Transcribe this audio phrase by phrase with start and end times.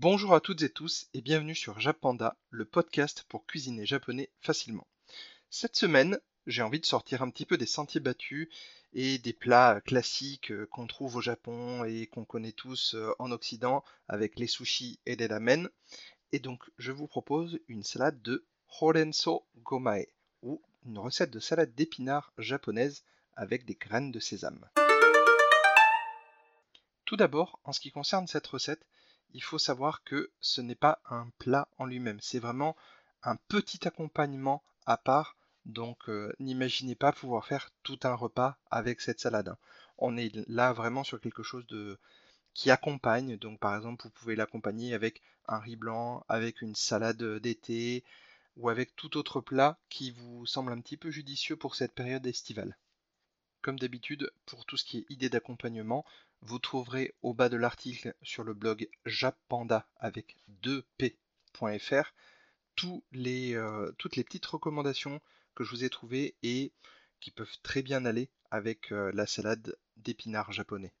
[0.00, 4.86] Bonjour à toutes et tous et bienvenue sur Japanda, le podcast pour cuisiner japonais facilement.
[5.50, 8.48] Cette semaine, j'ai envie de sortir un petit peu des sentiers battus
[8.92, 13.32] et des plats classiques euh, qu'on trouve au Japon et qu'on connaît tous euh, en
[13.32, 15.68] Occident avec les sushis et les ramen.
[16.30, 18.46] Et donc, je vous propose une salade de
[18.80, 20.06] horenso gomae
[20.42, 23.02] ou une recette de salade d'épinards japonaise
[23.34, 24.64] avec des graines de sésame.
[27.04, 28.86] Tout d'abord, en ce qui concerne cette recette,
[29.34, 32.76] il faut savoir que ce n'est pas un plat en lui-même, c'est vraiment
[33.22, 35.36] un petit accompagnement à part.
[35.66, 39.48] Donc euh, n'imaginez pas pouvoir faire tout un repas avec cette salade.
[39.48, 39.58] Hein.
[39.98, 41.98] On est là vraiment sur quelque chose de
[42.54, 43.36] qui accompagne.
[43.36, 48.04] Donc par exemple, vous pouvez l'accompagner avec un riz blanc, avec une salade d'été
[48.56, 52.26] ou avec tout autre plat qui vous semble un petit peu judicieux pour cette période
[52.26, 52.76] estivale.
[53.68, 56.06] Comme d'habitude, pour tout ce qui est idée d'accompagnement,
[56.40, 62.14] vous trouverez au bas de l'article sur le blog jappanda avec 2p.fr
[63.12, 65.20] les, euh, toutes les petites recommandations
[65.54, 66.72] que je vous ai trouvées et
[67.20, 70.94] qui peuvent très bien aller avec euh, la salade d'épinards japonais.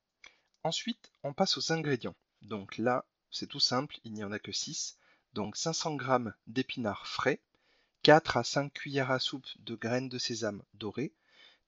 [0.62, 2.16] Ensuite, on passe aux ingrédients.
[2.42, 4.98] Donc là, c'est tout simple, il n'y en a que 6.
[5.32, 7.40] Donc 500 g d'épinards frais,
[8.02, 11.14] 4 à 5 cuillères à soupe de graines de sésame dorées,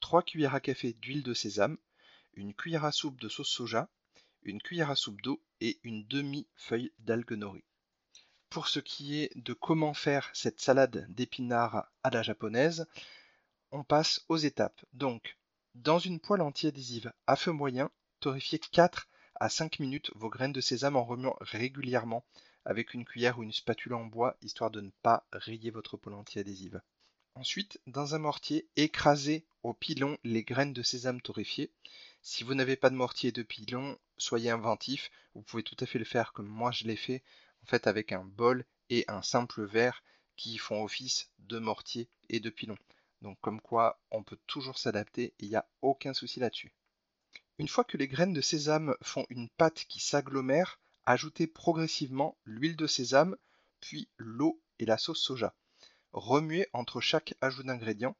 [0.00, 1.78] 3 cuillères à café d'huile de sésame,
[2.34, 3.88] une cuillère à soupe de sauce soja,
[4.42, 7.64] une cuillère à soupe d'eau et une demi-feuille d'algue nori.
[8.48, 12.86] Pour ce qui est de comment faire cette salade d'épinards à la japonaise,
[13.70, 14.84] on passe aux étapes.
[14.92, 15.38] Donc,
[15.76, 20.60] dans une poêle anti-adhésive à feu moyen, torréfiez 4 à 5 minutes vos graines de
[20.60, 22.24] sésame en remuant régulièrement
[22.64, 26.16] avec une cuillère ou une spatule en bois, histoire de ne pas rayer votre poêle
[26.16, 26.80] anti-adhésive.
[27.34, 31.72] Ensuite, dans un mortier, écrasez au pilon les graines de sésame torréfiées.
[32.22, 35.10] Si vous n'avez pas de mortier de pilon, soyez inventif.
[35.34, 37.22] Vous pouvez tout à fait le faire comme moi je l'ai fait,
[37.62, 40.02] en fait avec un bol et un simple verre
[40.36, 42.76] qui font office de mortier et de pilon.
[43.22, 46.72] Donc comme quoi on peut toujours s'adapter, il n'y a aucun souci là-dessus.
[47.58, 52.76] Une fois que les graines de sésame font une pâte qui s'agglomère, ajoutez progressivement l'huile
[52.76, 53.36] de sésame,
[53.80, 55.54] puis l'eau et la sauce soja.
[56.12, 58.16] Remuez entre chaque ajout d'ingrédients.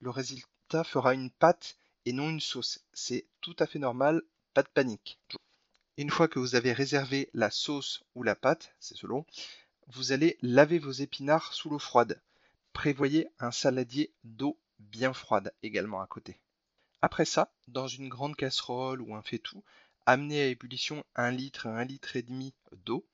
[0.00, 2.84] Le résultat fera une pâte et non une sauce.
[2.92, 4.22] C'est tout à fait normal,
[4.54, 5.18] pas de panique.
[5.96, 9.26] Une fois que vous avez réservé la sauce ou la pâte, c'est selon,
[9.88, 12.20] vous allez laver vos épinards sous l'eau froide.
[12.72, 16.40] Prévoyez un saladier d'eau bien froide également à côté.
[17.02, 19.62] Après ça, dans une grande casserole ou un faitout,
[20.06, 23.06] amenez à ébullition un litre un litre et demi d'eau.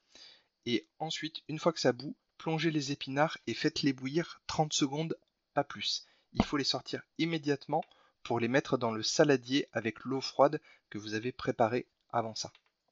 [0.65, 5.15] Et ensuite, une fois que ça bout, plongez les épinards et faites-les bouillir 30 secondes,
[5.53, 6.07] pas plus.
[6.33, 7.85] Il faut les sortir immédiatement
[8.23, 10.59] pour les mettre dans le saladier avec l'eau froide
[10.89, 12.51] que vous avez préparée avant ça.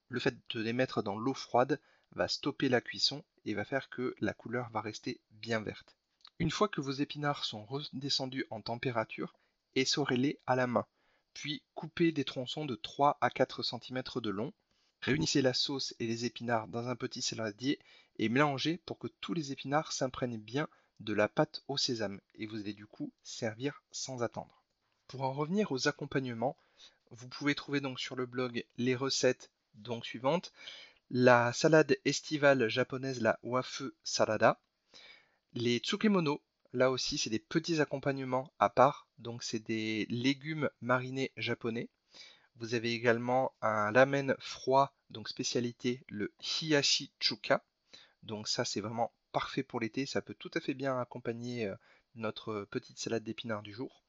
[0.08, 1.80] Le fait de les mettre dans l'eau froide
[2.12, 5.96] va stopper la cuisson et va faire que la couleur va rester bien verte.
[6.38, 9.34] Une fois que vos épinards sont redescendus en température,
[9.76, 10.84] essorez-les à la main,
[11.32, 14.52] puis coupez des tronçons de 3 à 4 cm de long.
[15.00, 17.78] Réunissez la sauce et les épinards dans un petit saladier
[18.18, 20.68] et mélangez pour que tous les épinards s'imprègnent bien
[21.00, 24.62] de la pâte au sésame et vous allez du coup servir sans attendre.
[25.06, 26.56] Pour en revenir aux accompagnements,
[27.10, 30.52] vous pouvez trouver donc sur le blog les recettes donc suivantes.
[31.10, 34.60] La salade estivale japonaise, la wafu salada.
[35.54, 36.42] Les tsukemono,
[36.72, 41.88] là aussi c'est des petits accompagnements à part, donc c'est des légumes marinés japonais.
[42.56, 47.64] Vous avez également un ramen froid, donc spécialité le hiyashi chuka.
[48.28, 51.74] Donc ça c'est vraiment parfait pour l'été, ça peut tout à fait bien accompagner euh,
[52.14, 54.04] notre petite salade d'épinards du jour.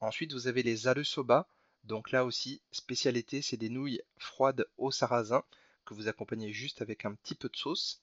[0.00, 1.46] Ensuite vous avez les arusoba,
[1.84, 5.44] donc là aussi spécialité c'est des nouilles froides au sarrasin
[5.84, 8.00] que vous accompagnez juste avec un petit peu de sauce.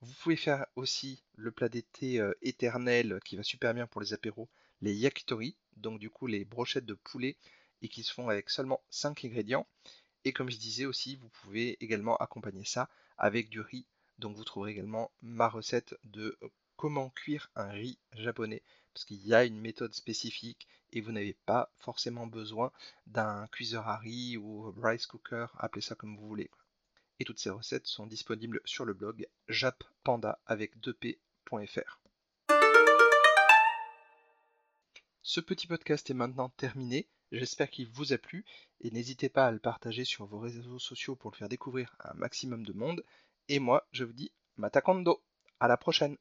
[0.00, 4.12] Vous pouvez faire aussi le plat d'été euh, éternel qui va super bien pour les
[4.12, 4.48] apéros,
[4.80, 7.36] les yakitori, donc du coup les brochettes de poulet
[7.80, 9.68] et qui se font avec seulement 5 ingrédients.
[10.24, 13.86] Et comme je disais aussi, vous pouvez également accompagner ça avec du riz.
[14.18, 16.38] Donc vous trouverez également ma recette de
[16.76, 18.62] comment cuire un riz japonais.
[18.92, 22.72] Parce qu'il y a une méthode spécifique et vous n'avez pas forcément besoin
[23.06, 26.50] d'un cuiseur à riz ou rice cooker, appelez ça comme vous voulez.
[27.18, 32.00] Et toutes ces recettes sont disponibles sur le blog jappanda avec 2p.fr.
[35.22, 37.08] Ce petit podcast est maintenant terminé.
[37.32, 38.44] J'espère qu'il vous a plu
[38.80, 42.12] et n'hésitez pas à le partager sur vos réseaux sociaux pour le faire découvrir à
[42.12, 43.02] un maximum de monde.
[43.48, 45.22] Et moi, je vous dis Matakando.
[45.60, 46.16] À la prochaine.